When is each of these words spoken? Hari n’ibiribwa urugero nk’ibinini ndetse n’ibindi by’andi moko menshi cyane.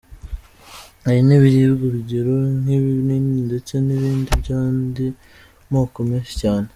Hari 1.03 1.19
n’ibiribwa 1.27 1.83
urugero 1.89 2.33
nk’ibinini 2.61 3.39
ndetse 3.47 3.73
n’ibindi 3.85 4.29
by’andi 4.41 5.05
moko 5.73 5.97
menshi 6.09 6.33
cyane. 6.41 6.67